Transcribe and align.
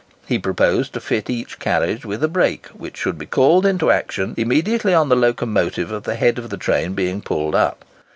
He 0.25 0.39
proposed 0.39 0.93
to 0.93 0.99
fit 0.99 1.29
each 1.29 1.59
carriage 1.59 2.07
with 2.07 2.23
a 2.23 2.27
brake 2.27 2.65
which 2.69 2.97
should 2.97 3.19
be 3.19 3.27
called 3.27 3.67
into 3.67 3.91
action 3.91 4.33
immediately 4.35 4.95
on 4.95 5.09
the 5.09 5.15
locomotive 5.15 5.91
at 5.91 6.05
the 6.05 6.15
head 6.15 6.39
of 6.39 6.49
the 6.49 6.57
train 6.57 6.93
being 6.93 7.21
pulled 7.21 7.53
up. 7.53 7.85